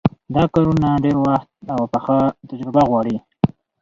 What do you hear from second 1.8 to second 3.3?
پخه تجربه غواړي.